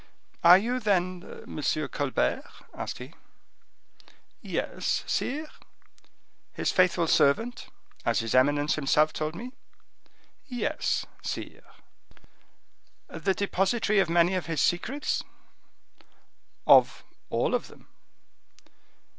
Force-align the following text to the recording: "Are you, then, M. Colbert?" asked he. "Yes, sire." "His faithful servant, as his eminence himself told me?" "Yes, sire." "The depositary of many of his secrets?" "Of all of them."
"Are 0.43 0.57
you, 0.57 0.79
then, 0.79 1.43
M. 1.47 1.61
Colbert?" 1.89 2.43
asked 2.73 2.97
he. 2.97 3.13
"Yes, 4.41 5.03
sire." 5.05 5.45
"His 6.53 6.71
faithful 6.71 7.05
servant, 7.05 7.67
as 8.03 8.17
his 8.21 8.33
eminence 8.33 8.73
himself 8.73 9.13
told 9.13 9.35
me?" 9.35 9.51
"Yes, 10.47 11.05
sire." 11.21 11.61
"The 13.09 13.35
depositary 13.35 13.99
of 13.99 14.09
many 14.09 14.33
of 14.33 14.47
his 14.47 14.59
secrets?" 14.59 15.21
"Of 16.65 17.03
all 17.29 17.53
of 17.53 17.67
them." 17.67 17.87